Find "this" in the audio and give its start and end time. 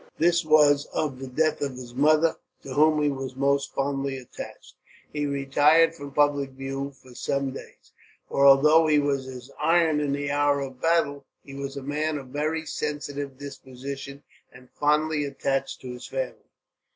0.17-0.43